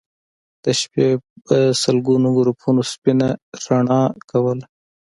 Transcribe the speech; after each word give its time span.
د 0.63 0.65
شپې 0.79 1.07
به 1.45 1.57
سلګونو 1.81 2.29
ګروپونو 2.37 2.81
سپينه 2.91 3.27
رڼا 3.63 4.01
کوله 4.29 4.65